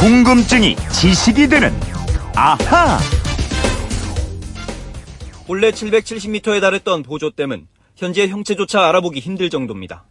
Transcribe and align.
궁금증이 0.00 0.76
지식이 0.94 1.46
되는 1.48 1.78
아하. 2.34 2.98
본래 5.46 5.70
770m에 5.70 6.58
달했던 6.58 7.02
보조댐은 7.02 7.66
현재 7.96 8.26
형체조차 8.26 8.88
알아보기 8.88 9.20
힘들 9.20 9.50
정도입니다. 9.50 10.04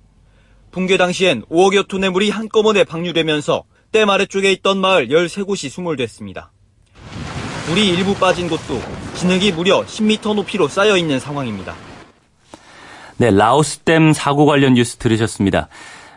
붕괴 0.70 0.96
당시엔 0.98 1.42
5억여 1.50 1.88
톤의 1.88 2.12
물이 2.12 2.30
한꺼번에 2.30 2.84
방류되면서 2.84 3.64
댐 3.92 4.12
아래쪽에 4.12 4.52
있던 4.52 4.78
마을 4.78 5.08
13곳이 5.08 5.72
수몰됐습니다. 5.72 6.52
물이 7.70 7.90
일부 7.90 8.14
빠진 8.14 8.48
곳도 8.48 8.80
진흙이 9.16 9.54
무려 9.54 9.84
10m 9.84 10.36
높이로 10.36 10.68
쌓여 10.68 10.98
있는 10.98 11.20
상황입니다. 11.20 11.74
네, 13.18 13.32
라오스댐 13.32 14.14
사고 14.14 14.46
관련 14.46 14.76
뉴스 14.76 14.98
들으셨습니다. 14.98 15.68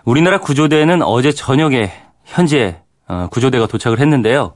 우리나라 0.05 0.41
구조대는 0.41 1.01
어제 1.01 1.33
저녁에 1.33 1.91
현재 2.27 2.77
어, 2.77 2.82
구조대가 3.31 3.67
도착을 3.67 4.01
했는데요. 4.01 4.55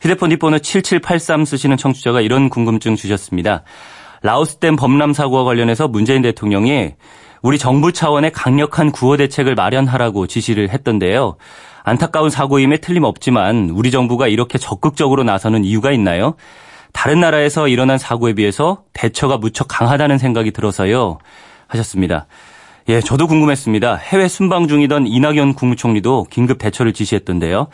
휴대폰 0.00 0.30
뒷번호 0.30 0.58
7783 0.60 1.44
쓰시는 1.44 1.76
청취자가 1.76 2.20
이런 2.20 2.48
궁금증 2.48 2.96
주셨습니다. 2.96 3.64
라오스댐 4.22 4.76
범람 4.76 5.12
사고와 5.12 5.44
관련해서 5.44 5.88
문재인 5.88 6.22
대통령이 6.22 6.94
우리 7.42 7.58
정부 7.58 7.92
차원의 7.92 8.32
강력한 8.32 8.90
구호 8.90 9.16
대책을 9.16 9.54
마련하라고 9.54 10.26
지시를 10.26 10.70
했던데요. 10.70 11.36
안타까운 11.84 12.30
사고임에 12.30 12.78
틀림없지만 12.78 13.70
우리 13.70 13.90
정부가 13.90 14.28
이렇게 14.28 14.58
적극적으로 14.58 15.24
나서는 15.24 15.64
이유가 15.64 15.92
있나요? 15.92 16.34
다른 16.92 17.20
나라에서 17.20 17.68
일어난 17.68 17.98
사고에 17.98 18.34
비해서 18.34 18.82
대처가 18.92 19.38
무척 19.38 19.66
강하다는 19.68 20.18
생각이 20.18 20.50
들어서요. 20.50 21.18
하셨습니다. 21.68 22.26
예, 22.90 23.02
저도 23.02 23.26
궁금했습니다. 23.26 23.96
해외 23.96 24.28
순방 24.28 24.66
중이던 24.66 25.06
이낙연 25.06 25.52
국무총리도 25.52 26.28
긴급 26.30 26.56
대처를 26.56 26.94
지시했던데요. 26.94 27.68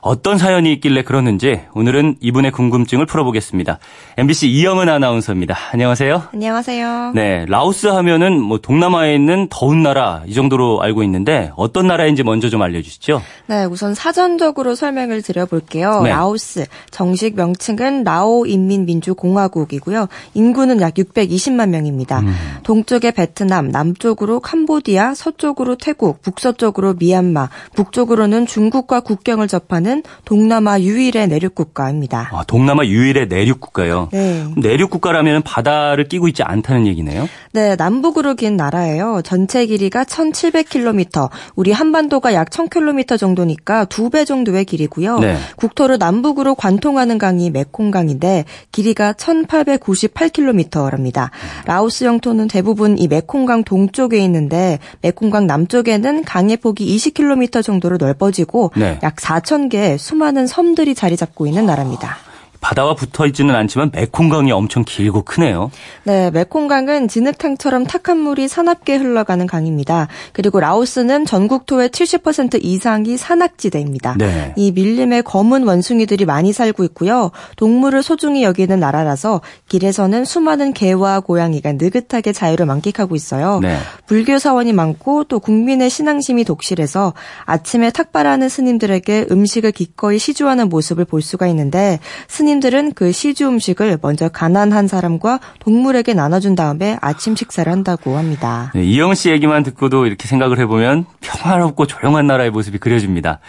어떤 0.00 0.38
사연이 0.38 0.72
있길래 0.74 1.02
그러는지 1.02 1.62
오늘은 1.74 2.16
이분의 2.20 2.52
궁금증을 2.52 3.06
풀어보겠습니다. 3.06 3.78
MBC 4.16 4.48
이영은 4.48 4.88
아나운서입니다. 4.88 5.56
안녕하세요. 5.72 6.22
안녕하세요. 6.32 7.12
네, 7.14 7.46
라오스 7.48 7.88
하면은 7.88 8.40
뭐 8.40 8.58
동남아에 8.58 9.14
있는 9.14 9.48
더운 9.50 9.82
나라 9.82 10.22
이 10.26 10.34
정도로 10.34 10.82
알고 10.82 11.02
있는데 11.04 11.50
어떤 11.56 11.86
나라인지 11.86 12.22
먼저 12.22 12.48
좀 12.48 12.62
알려주시죠. 12.62 13.22
네, 13.46 13.64
우선 13.64 13.94
사전적으로 13.94 14.74
설명을 14.74 15.22
드려볼게요. 15.22 16.02
네. 16.02 16.10
라오스 16.10 16.66
정식 16.90 17.36
명칭은 17.36 18.04
라오 18.04 18.46
인민민주공화국이고요. 18.46 20.08
인구는 20.34 20.80
약 20.80 20.94
620만 20.94 21.70
명입니다. 21.70 22.20
음. 22.20 22.34
동쪽에 22.62 23.10
베트남, 23.10 23.68
남쪽으로 23.68 24.40
캄 24.40 24.57
보디아, 24.66 25.14
서쪽으로 25.14 25.76
태국, 25.76 26.22
북서쪽으로 26.22 26.94
미얀마, 26.98 27.48
북쪽으로는 27.74 28.46
중국과 28.46 29.00
국경을 29.00 29.48
접하는 29.48 30.02
동남아 30.24 30.80
유일의 30.80 31.28
내륙 31.28 31.54
국가입니다. 31.54 32.30
아, 32.32 32.44
동남아 32.44 32.84
유일의 32.84 33.28
내륙 33.28 33.60
국가요. 33.60 34.08
네. 34.12 34.46
내륙 34.56 34.90
국가라면 34.90 35.42
바다를 35.42 36.08
끼고 36.08 36.28
있지 36.28 36.42
않다는 36.42 36.86
얘기네요. 36.86 37.28
네, 37.52 37.76
남북으로 37.76 38.34
긴 38.34 38.56
나라예요. 38.56 39.22
전체 39.24 39.66
길이가 39.66 40.04
1,700km, 40.04 41.30
우리 41.54 41.72
한반도가 41.72 42.34
약 42.34 42.50
1,000km 42.50 43.18
정도니까 43.18 43.84
두 43.84 44.08
배 44.08 44.24
정도의 44.24 44.64
길이고요. 44.64 45.18
네. 45.18 45.36
국토를 45.56 45.98
남북으로 45.98 46.54
관통하는 46.54 47.18
강이 47.18 47.50
메콩강인데 47.50 48.46
길이가 48.72 49.12
1,898km랍니다. 49.12 51.28
라오스 51.66 52.04
영토는 52.04 52.48
대부분 52.48 52.96
이 52.98 53.08
메콩강 53.08 53.64
동쪽에 53.64 54.18
있는 54.18 54.37
데 54.46 54.78
메콩강 55.00 55.46
남쪽에는 55.46 56.24
강의 56.24 56.56
폭이 56.56 56.96
20km 56.96 57.62
정도로 57.62 57.96
넓어지고 57.96 58.72
네. 58.76 58.98
약 59.02 59.16
4,000개의 59.16 59.98
수많은 59.98 60.46
섬들이 60.46 60.94
자리 60.94 61.16
잡고 61.16 61.46
있는 61.46 61.66
나라입니다. 61.66 62.27
바다와 62.68 62.94
붙어 62.94 63.24
있지는 63.24 63.54
않지만 63.54 63.90
메콩강이 63.94 64.52
엄청 64.52 64.84
길고 64.84 65.22
크네요. 65.22 65.70
네, 66.04 66.30
메콩강은 66.30 67.08
진흙탕처럼 67.08 67.86
탁한 67.86 68.18
물이 68.18 68.46
사납게 68.46 68.96
흘러가는 68.96 69.46
강입니다. 69.46 70.08
그리고 70.34 70.60
라오스는 70.60 71.24
전국토의 71.24 71.88
70% 71.88 72.62
이상이 72.62 73.16
산악지대입니다. 73.16 74.16
네. 74.18 74.52
이 74.56 74.72
밀림에 74.72 75.22
검은 75.22 75.62
원숭이들이 75.66 76.26
많이 76.26 76.52
살고 76.52 76.84
있고요. 76.84 77.30
동물을 77.56 78.02
소중히 78.02 78.42
여기는 78.42 78.78
나라라서 78.78 79.40
길에서는 79.70 80.26
수많은 80.26 80.74
개와 80.74 81.20
고양이가 81.20 81.72
느긋하게 81.72 82.34
자유를 82.34 82.66
만끽하고 82.66 83.16
있어요. 83.16 83.60
네. 83.62 83.78
불교 84.06 84.38
사원이 84.38 84.74
많고 84.74 85.24
또 85.24 85.40
국민의 85.40 85.88
신앙심이 85.88 86.44
독실해서 86.44 87.14
아침에 87.46 87.90
탁발하는 87.90 88.50
스님들에게 88.50 89.28
음식을 89.30 89.72
기꺼이 89.72 90.18
시주하는 90.18 90.68
모습을 90.68 91.06
볼 91.06 91.22
수가 91.22 91.46
있는데 91.46 91.98
스님 92.28 92.57
들은 92.60 92.92
그 92.92 93.12
시주 93.12 93.46
음식을 93.48 93.98
먼저 94.02 94.28
가난한 94.28 94.88
사람과 94.88 95.40
동물에게 95.60 96.14
나눠준 96.14 96.54
다음에 96.54 96.98
아침 97.00 97.36
식사를 97.36 97.70
한다고 97.70 98.16
합니다. 98.16 98.72
네, 98.74 98.84
이영은 98.84 99.14
씨 99.14 99.30
얘기만 99.30 99.62
듣고도 99.62 100.06
이렇게 100.06 100.26
생각을 100.28 100.58
해보면 100.58 101.06
평화롭고 101.20 101.86
조용한 101.86 102.26
나라의 102.26 102.50
모습이 102.50 102.78
그려집니다. 102.78 103.40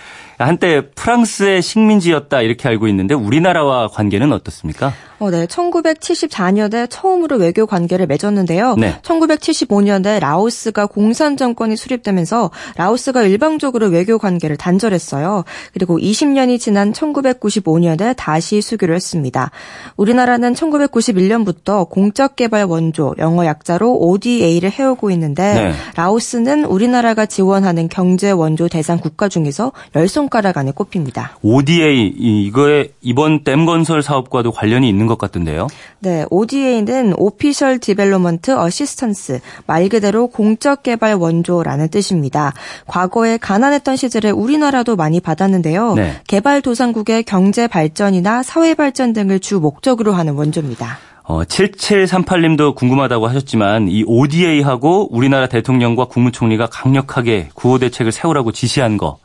한때 0.45 0.89
프랑스의 0.91 1.61
식민지였다 1.61 2.41
이렇게 2.41 2.67
알고 2.69 2.87
있는데 2.87 3.13
우리나라와 3.13 3.87
관계는 3.89 4.31
어떻습니까? 4.31 4.93
어, 5.19 5.29
네. 5.29 5.45
1974년에 5.47 6.87
처음으로 6.89 7.35
외교 7.37 7.65
관계를 7.65 8.07
맺었는데요. 8.07 8.75
네. 8.77 8.95
1975년에 9.01 10.19
라오스가 10.19 10.85
공산 10.85 11.35
정권이 11.35 11.75
수립되면서 11.75 12.51
라오스가 12.77 13.23
일방적으로 13.23 13.87
외교 13.87 14.17
관계를 14.17 14.55
단절했어요. 14.55 15.43
그리고 15.73 15.99
20년이 15.99 16.59
지난 16.59 16.93
1995년에 16.93 18.15
다시 18.15 18.61
수교를 18.61 18.95
했습니다. 18.95 19.51
우리나라는 19.97 20.53
1991년부터 20.53 21.89
공적 21.89 22.37
개발 22.37 22.63
원조, 22.63 23.13
영어 23.17 23.45
약자로 23.45 23.99
ODA를 23.99 24.71
해오고 24.71 25.11
있는데 25.11 25.53
네. 25.53 25.73
라오스는 25.95 26.63
우리나라가 26.63 27.25
지원하는 27.25 27.89
경제 27.89 28.31
원조 28.31 28.69
대상 28.69 28.99
국가 28.99 29.27
중에서 29.27 29.73
열 29.95 30.07
손가락 30.29 30.57
안에 30.57 30.71
꼽힙니다. 30.71 31.37
ODA 31.41 32.07
이- 32.15 32.43
이거에 32.45 32.89
이번 33.01 33.43
댐 33.43 33.65
건설 33.65 34.03
사업과도 34.03 34.51
관련이 34.51 34.87
있는 34.87 35.07
것 35.07 35.17
같던데요. 35.17 35.67
네, 35.99 36.23
ODA는 36.29 37.15
Official 37.17 37.79
Development 37.79 38.51
Assistance, 38.51 39.39
말 39.65 39.89
그대로 39.89 40.27
공적 40.27 40.83
개발 40.83 41.15
원조라는 41.15 41.89
뜻입니다. 41.89 42.53
과거에 42.85 43.37
가난했던 43.37 43.95
시절에 43.95 44.29
우리나라도 44.29 44.95
많이 44.95 45.19
받았는데요. 45.19 45.95
네. 45.95 46.13
개발 46.27 46.61
도상국의 46.61 47.23
경제 47.23 47.65
발전이나 47.67 48.43
사회 48.43 48.75
발전 48.75 49.13
등을 49.13 49.39
주 49.39 49.59
목적으로 49.59 50.13
하는 50.13 50.35
원조입니다. 50.35 50.99
어, 51.23 51.43
7738님도 51.43 52.75
궁금하다고 52.75 53.27
하셨지만 53.27 53.87
이 53.87 54.03
ODA하고 54.05 55.09
우리나라 55.15 55.47
대통령과 55.47 56.05
국무총리가 56.05 56.67
강력하게 56.67 57.49
구호 57.55 57.79
대책을 57.79 58.11
세우라고 58.11 58.51
지시한 58.51 58.97
거 58.97 59.17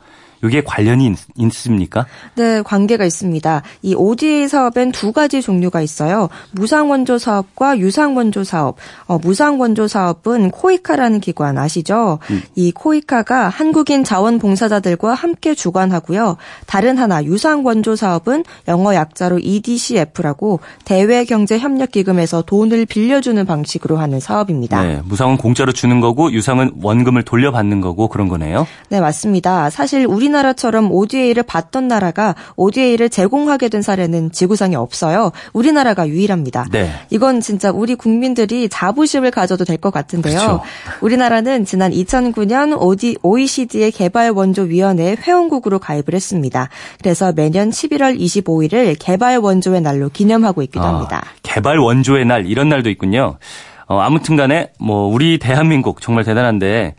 이게 0.43 0.61
관련이 0.63 1.07
있, 1.07 1.17
있습니까? 1.37 2.05
네, 2.35 2.61
관계가 2.61 3.05
있습니다. 3.05 3.61
이 3.81 3.95
ODA 3.95 4.47
사업엔 4.47 4.91
두 4.91 5.11
가지 5.11 5.41
종류가 5.41 5.81
있어요. 5.81 6.29
무상 6.51 6.89
원조 6.89 7.17
사업과 7.17 7.79
유상 7.79 8.15
원조 8.15 8.43
사업. 8.43 8.77
어, 9.07 9.17
무상 9.17 9.59
원조 9.59 9.87
사업은 9.87 10.51
코이카라는 10.51 11.19
기관 11.19 11.57
아시죠? 11.57 12.19
이 12.55 12.71
코이카가 12.71 13.49
한국인 13.49 14.03
자원봉사자들과 14.03 15.13
함께 15.13 15.55
주관하고요. 15.55 16.37
다른 16.65 16.97
하나 16.97 17.23
유상 17.23 17.65
원조 17.65 17.95
사업은 17.95 18.43
영어 18.67 18.93
약자로 18.93 19.39
EDCF라고 19.39 20.59
대외 20.83 21.25
경제 21.25 21.57
협력 21.57 21.91
기금에서 21.91 22.41
돈을 22.41 22.85
빌려주는 22.85 23.45
방식으로 23.45 23.97
하는 23.97 24.19
사업입니다. 24.19 24.83
네, 24.83 25.01
무상은 25.05 25.37
공짜로 25.37 25.71
주는 25.71 25.99
거고 25.99 26.31
유상은 26.31 26.71
원금을 26.81 27.23
돌려받는 27.23 27.81
거고 27.81 28.07
그런 28.07 28.27
거네요. 28.27 28.67
네, 28.89 28.99
맞습니다. 28.99 29.69
사실 29.69 30.05
우리 30.05 30.24
나라처럼 30.29 30.91
ODA를 30.91 31.43
받던 31.43 31.87
나라가 31.87 32.35
ODA를 32.55 33.09
제공하게 33.09 33.69
된 33.69 33.81
사례는 33.81 34.31
지구상에 34.31 34.75
없어요. 34.75 35.31
우리나라가 35.53 36.07
유일합니다. 36.07 36.65
네. 36.71 36.91
이건 37.11 37.39
진짜 37.41 37.71
우리 37.71 37.95
국민들이 37.95 38.67
자부심을 38.67 39.31
가져도 39.31 39.63
될 39.63 39.75
것 39.75 39.91
같은데요. 39.91 40.37
그렇죠. 40.39 40.61
우리나라는 41.01 41.65
지난 41.65 41.91
2009년 41.91 42.77
OECD의 43.21 43.91
개발원조위원회에 43.91 45.17
회원국으로 45.21 45.79
가입을 45.79 46.13
했습니다. 46.13 46.69
그래서 46.99 47.31
매년 47.33 47.69
11월 47.69 48.19
25일을 48.19 48.95
개발원조의 48.99 49.81
날로 49.81 50.09
기념하고 50.09 50.61
있기도 50.63 50.83
아, 50.83 50.93
합니다. 50.93 51.23
개발 51.43 51.77
원조의 51.77 52.25
날 52.25 52.45
이런 52.45 52.69
날도 52.69 52.89
있군요. 52.89 53.37
어, 53.87 53.99
아무튼간에 53.99 54.71
뭐 54.79 55.07
우리 55.07 55.37
대한민국 55.37 56.01
정말 56.01 56.23
대단한데 56.23 56.95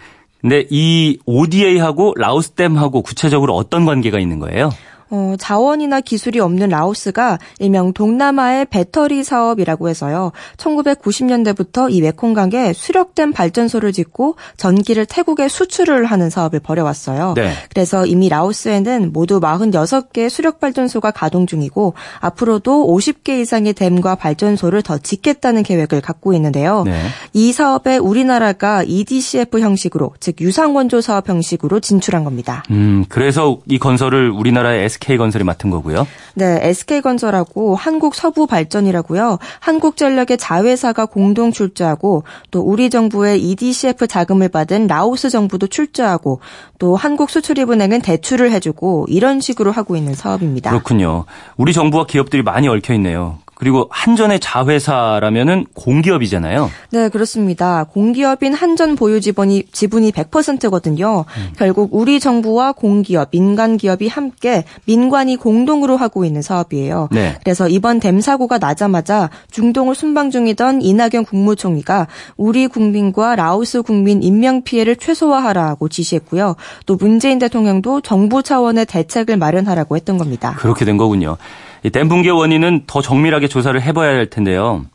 근데 0.47 0.65
이 0.71 1.19
ODA하고 1.27 2.15
라오스댐하고 2.17 3.03
구체적으로 3.03 3.57
어떤 3.57 3.85
관계가 3.85 4.21
있는 4.21 4.39
거예요? 4.39 4.71
어, 5.11 5.35
자원이나 5.39 6.01
기술이 6.01 6.41
없는 6.41 6.69
라오스가 6.69 7.39
일명 7.59 7.93
동남아의 7.93 8.67
배터리 8.67 9.23
사업이라고 9.23 9.89
해서요. 9.89 10.33
1990년대부터 10.57 11.93
이 11.93 12.01
메콩강에 12.01 12.73
수력된 12.73 13.33
발전소를 13.33 13.93
짓고 13.93 14.37
전기를 14.57 15.07
태국에 15.07 15.49
수출을 15.49 16.07
하는 16.07 16.31
사업을 16.31 16.61
벌여왔어요. 16.61 17.35
네. 17.35 17.53
그래서 17.71 18.07
이미 18.07 18.29
라오스에는 18.29 19.13
모두 19.13 19.41
46개 19.41 20.29
수력 20.29 20.61
발전소가 20.61 21.11
가동 21.13 21.47
중이고 21.47 21.95
앞으로도 22.21 22.87
50개 22.89 23.41
이상의 23.41 23.75
댐과 23.75 24.17
발전소를 24.17 24.83
더 24.83 24.99
짓겠다는 24.99 25.63
계획을 25.63 26.01
갖고 26.01 26.33
있는데요. 26.35 26.83
네. 26.85 27.01
이 27.33 27.53
사업에 27.53 27.97
우리나라가 27.97 28.83
EDCF 28.83 29.61
형식으로 29.61 30.15
즉 30.21 30.41
유상원조 30.41 31.01
사업 31.01 31.29
형식으로 31.29 31.81
진출한 31.81 32.25
겁니다. 32.25 32.65
음, 32.71 33.05
그래서 33.09 33.59
이 33.69 33.79
건설을 33.79 34.31
우리나라의 34.31 34.85
SK건설이 34.97 35.45
맡은 35.45 35.71
거고요. 35.71 36.07
네, 36.35 36.59
SK건설하고 36.63 37.77
한국서부발전이라고요. 37.77 39.39
한국전력의 39.61 40.39
자회사가 40.39 41.07
공동 41.07 41.53
출자하고 41.53 42.25
또 42.51 42.61
우리 42.61 42.91
정부의 42.91 43.43
EDCF 43.43 44.07
자금을 44.07 44.49
받은 44.49 44.87
라오스 44.87 45.31
정부도 45.31 45.67
출자하고 45.67 46.41
또 46.79 46.97
한국수출입은행은 46.97 48.03
대출을 48.03 48.51
해주고 48.53 49.07
이런 49.09 49.41
식으로 49.41 49.73
하고 49.73 49.97
있는 49.97 50.15
사업입니다. 50.15 50.71
그렇군요. 50.71 51.25
우리 51.57 51.73
정부와 51.73 52.07
기업들이 52.07 52.43
많이 52.43 52.69
얽혀 52.69 52.95
있네요. 52.95 53.39
그리고 53.57 53.89
한전의 53.91 54.39
자회사라면은 54.41 55.67
공기업이잖아요. 55.75 56.71
네, 56.91 57.09
그렇습니다. 57.09 57.85
공기업인 57.85 58.53
한전 58.53 58.97
보유 58.97 59.21
지분이 59.21 59.65
지분이 59.73 60.13
100%거든요. 60.13 61.25
결국 61.57 61.89
우리 61.93 62.21
정부와 62.21 62.73
공기업, 62.73 63.31
민간 63.31 63.79
기업이 63.79 64.09
함께 64.09 64.65
민관이 64.85 65.37
공동으로 65.37 65.97
하고 65.97 66.25
있는 66.27 66.43
사업이에요. 66.43 67.09
네. 67.13 67.39
그래서 67.43 67.67
이번 67.69 67.99
댐 67.99 68.21
사고가 68.21 68.59
나자마자 68.59 69.31
중동을 69.51 69.95
순방 69.95 70.31
중이던 70.31 70.83
이낙연 70.83 71.25
국무총리가 71.25 72.09
우리 72.37 72.67
국민과 72.67 73.37
라오스 73.37 73.83
국민 73.83 74.23
인명 74.23 74.63
피해를 74.63 74.97
최소화하라고 74.97 75.89
지시했고요. 75.89 76.57
또 76.85 76.97
문재인 76.97 77.39
대통령도 77.39 78.03
정부 78.03 78.43
차원의 78.43 78.85
대책을 78.85 79.39
마련하라고 79.39 79.97
했던 79.97 80.19
겁니다. 80.19 80.55
그렇게 80.59 80.85
된 80.85 80.99
거군요. 80.99 81.39
이댐 81.87 82.09
붕괴 82.09 82.31
원인은 82.31 82.83
더 82.89 83.01
정밀하게 83.01 83.47
조사를 83.47 83.81
해봐야 83.81 84.09
할 84.09 84.27
텐데요. 84.27 84.87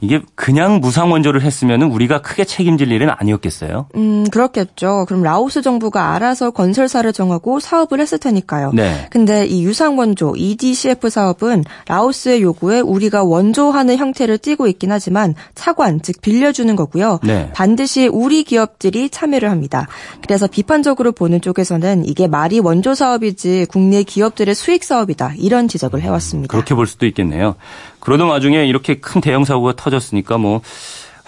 이게 0.00 0.22
그냥 0.36 0.80
무상 0.80 1.10
원조를 1.10 1.42
했으면 1.42 1.82
우리가 1.82 2.22
크게 2.22 2.44
책임질 2.44 2.92
일은 2.92 3.10
아니었겠어요. 3.10 3.88
음, 3.96 4.24
그렇겠죠. 4.30 5.06
그럼 5.08 5.22
라오스 5.22 5.62
정부가 5.62 6.14
알아서 6.14 6.52
건설사를 6.52 7.12
정하고 7.12 7.58
사업을 7.58 8.00
했을 8.00 8.18
테니까요. 8.18 8.72
네. 8.74 9.06
근데 9.10 9.44
이 9.46 9.64
유상 9.64 9.98
원조 9.98 10.34
EDCF 10.36 11.10
사업은 11.10 11.64
라오스의 11.88 12.42
요구에 12.42 12.80
우리가 12.80 13.24
원조하는 13.24 13.96
형태를 13.96 14.38
띠고 14.38 14.68
있긴 14.68 14.92
하지만 14.92 15.34
차관, 15.56 16.00
즉 16.02 16.20
빌려주는 16.20 16.74
거고요. 16.76 17.18
네. 17.24 17.50
반드시 17.52 18.06
우리 18.06 18.44
기업들이 18.44 19.10
참여를 19.10 19.50
합니다. 19.50 19.88
그래서 20.22 20.46
비판적으로 20.46 21.10
보는 21.10 21.40
쪽에서는 21.40 22.04
이게 22.06 22.28
말이 22.28 22.60
원조 22.60 22.94
사업이지 22.94 23.66
국내 23.68 24.04
기업들의 24.04 24.54
수익 24.54 24.84
사업이다. 24.84 25.32
이런 25.38 25.66
지적을 25.66 26.02
해왔습니다. 26.02 26.52
그렇게 26.52 26.74
볼 26.76 26.86
수도 26.86 27.06
있겠네요. 27.06 27.56
그러던 28.00 28.28
와중에 28.28 28.66
이렇게 28.66 28.96
큰 28.96 29.20
대형 29.20 29.44
사고가 29.44 29.74
터졌으니까 29.76 30.38
뭐 30.38 30.62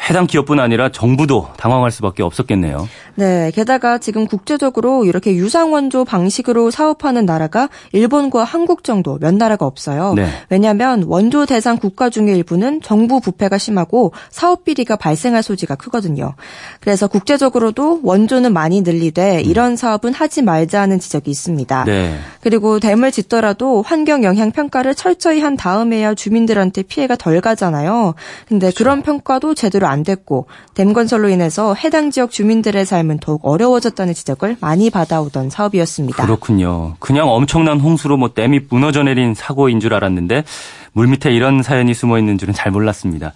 해당 0.08 0.26
기업뿐 0.26 0.58
아니라 0.61 0.91
정부도 0.91 1.49
당황할 1.56 1.91
수밖에 1.91 2.23
없었겠네요. 2.23 2.88
네, 3.17 3.50
게다가 3.55 3.99
지금 3.99 4.26
국제적으로 4.26 5.05
이렇게 5.05 5.35
유상원조 5.35 6.05
방식으로 6.05 6.70
사업하는 6.70 7.26
나라가 7.26 7.69
일본과 7.93 8.44
한국 8.44 8.82
정도 8.82 9.19
몇 9.19 9.35
나라가 9.35 9.67
없어요. 9.67 10.14
네. 10.14 10.29
왜냐하면 10.49 11.05
원조 11.06 11.44
대상 11.44 11.76
국가 11.76 12.08
중의 12.08 12.35
일부는 12.37 12.81
정부 12.81 13.20
부패가 13.20 13.58
심하고 13.58 14.12
사업 14.31 14.64
비리가 14.64 14.97
발생할 14.97 15.43
소지가 15.43 15.75
크거든요. 15.75 16.35
그래서 16.81 17.06
국제적으로도 17.06 18.00
원조는 18.02 18.52
많이 18.55 18.81
늘리되 18.81 19.43
이런 19.43 19.76
사업은 19.76 20.14
하지 20.14 20.41
말자는 20.43 20.99
지적이 20.99 21.31
있습니다. 21.31 21.85
네. 21.85 22.19
그리고 22.41 22.81
댐을 22.81 23.12
짓더라도 23.12 23.82
환경 23.82 24.25
영향 24.25 24.50
평가를 24.50 24.94
철저히 24.94 25.41
한 25.41 25.56
다음에야 25.56 26.14
주민들한테 26.14 26.82
피해가 26.82 27.17
덜 27.17 27.41
가잖아요. 27.41 28.14
근데 28.49 28.70
그런 28.75 29.02
평가도 29.02 29.55
제대로 29.55 29.89
안 29.90 30.02
됐고 30.02 30.46
댐 30.75 30.92
건설로 30.92 31.28
인해서 31.28 31.75
해당 31.75 32.10
지역 32.10 32.31
주민들의 32.31 32.84
삶은 32.87 33.19
더욱 33.19 33.40
어려워졌다는 33.44 34.14
지적을 34.14 34.56
많이 34.60 34.90
받아오던 34.90 35.50
사업이었습니다. 35.50 36.25
그렇군요. 36.25 36.94
그냥 36.98 37.28
엄청난 37.28 37.81
홍수로 37.81 38.16
뭐 38.16 38.32
댐이 38.32 38.60
무너져 38.70 39.02
내린 39.02 39.34
사고인 39.34 39.81
줄 39.81 39.94
알았는데 39.94 40.44
물 40.92 41.06
밑에 41.06 41.32
이런 41.32 41.62
사연이 41.62 41.94
숨어 41.94 42.19
있는 42.19 42.38
줄은 42.38 42.54
잘 42.54 42.72
몰랐습니다. 42.72 43.32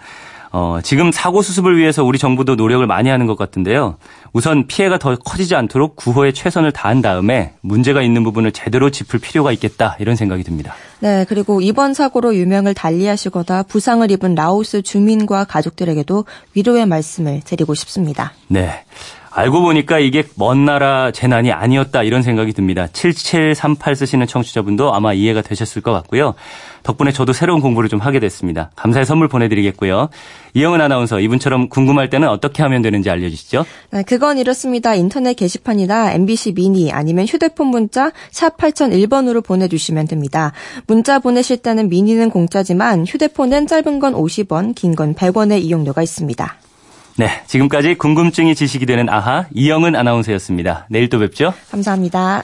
어, 0.57 0.79
지금 0.85 1.11
사고 1.11 1.43
수습을 1.43 1.77
위해서 1.77 2.05
우리 2.05 2.17
정부도 2.17 2.55
노력을 2.55 2.87
많이 2.87 3.09
하는 3.09 3.27
것 3.27 3.37
같은데요. 3.37 3.97
우선 4.33 4.69
피해가 4.69 4.99
더 4.99 5.17
커지지 5.17 5.57
않도록 5.57 5.97
구호에 5.97 6.31
최선을 6.31 6.71
다한 6.71 7.03
다음에 7.03 7.55
문제가 7.61 8.03
있는 8.03 8.23
부분을 8.23 8.53
제대로 8.53 8.89
짚을 8.89 9.19
필요가 9.19 9.51
있겠다 9.51 9.97
이런 9.99 10.15
생각이 10.15 10.45
듭니다. 10.45 10.77
네, 11.01 11.27
그리고 11.29 11.61
이번 11.61 11.93
사고로 11.93 12.37
유명을 12.37 12.75
달리하시거나 12.75 13.65
부상을 13.65 14.09
입은 14.13 14.37
라오스 14.37 14.83
주민과 14.83 15.43
가족들에게도 15.47 16.25
위로의 16.55 16.87
말씀을 16.87 17.41
드리고 17.45 17.75
싶습니다. 17.75 18.33
네. 18.47 18.85
알고 19.37 19.63
보니까 19.63 19.99
이게 19.99 20.23
먼 20.37 20.65
나라 20.65 21.11
재난이 21.11 21.51
아니었다 21.51 22.05
이런 22.05 22.23
생각이 22.23 22.53
듭니다. 22.53 22.87
7738 22.93 23.97
쓰시는 23.97 24.29
청취자분도 24.29 24.95
아마 24.95 25.13
이해가 25.13 25.43
되셨을 25.43 25.83
것 25.83 25.93
같고요. 25.93 26.35
덕분에 26.85 27.11
저도 27.11 27.33
새로운 27.33 27.61
공부를 27.61 27.89
좀 27.89 27.99
하게 27.99 28.21
됐습니다. 28.21 28.71
감사의 28.77 29.05
선물 29.07 29.27
보내드리겠고요. 29.27 30.09
이영은 30.55 30.81
아나운서 30.81 31.19
이분처럼 31.19 31.69
궁금할 31.69 32.11
때는 32.11 32.29
어떻게 32.29 32.63
하면 32.63 32.81
되는지 32.83 33.11
알려주시죠. 33.11 33.65
네, 33.91 34.03
그건 34.05 34.39
이렇습니다. 34.39 34.95
인터넷 34.95 35.35
게시판이나 35.35 36.13
MBC 36.13 36.53
미니 36.53 36.93
아니면 36.93 37.27
휴대폰 37.27 37.67
문자 37.69 38.13
샵 38.31 38.57
8001번으로 38.57 39.45
보내주시면 39.45 40.07
됩니다. 40.07 40.53
문자 40.87 41.19
보내실 41.19 41.57
때는 41.57 41.89
미니는 41.89 42.31
공짜지만 42.31 43.05
휴대폰은 43.07 43.67
짧은 43.67 43.99
건 43.99 44.15
50원, 44.15 44.77
긴 44.77 44.95
건 44.95 45.13
100원의 45.17 45.61
이용료가 45.63 46.03
있습니다. 46.03 46.57
네. 47.17 47.43
지금까지 47.47 47.95
궁금증이 47.95 48.55
지식이 48.55 48.87
되는 48.87 49.09
아하 49.09 49.47
이영은 49.55 49.95
아나운서였습니다. 49.95 50.87
내일 50.91 51.09
또 51.09 51.19
뵙죠. 51.19 51.55
감사합니다. 51.71 52.33